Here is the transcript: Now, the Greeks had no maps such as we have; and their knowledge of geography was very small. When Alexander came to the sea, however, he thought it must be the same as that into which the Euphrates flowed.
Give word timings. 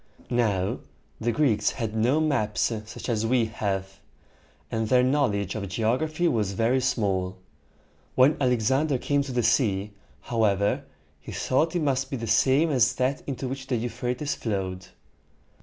Now, 0.31 0.79
the 1.19 1.31
Greeks 1.31 1.69
had 1.69 1.95
no 1.95 2.19
maps 2.19 2.61
such 2.85 3.07
as 3.07 3.23
we 3.23 3.45
have; 3.45 3.99
and 4.71 4.87
their 4.89 5.03
knowledge 5.03 5.53
of 5.53 5.69
geography 5.69 6.27
was 6.27 6.53
very 6.53 6.81
small. 6.81 7.37
When 8.15 8.35
Alexander 8.41 8.97
came 8.97 9.21
to 9.21 9.31
the 9.31 9.43
sea, 9.43 9.93
however, 10.21 10.85
he 11.19 11.31
thought 11.31 11.75
it 11.75 11.83
must 11.83 12.09
be 12.09 12.17
the 12.17 12.25
same 12.25 12.71
as 12.71 12.95
that 12.95 13.21
into 13.27 13.47
which 13.47 13.67
the 13.67 13.75
Euphrates 13.75 14.33
flowed. 14.33 14.87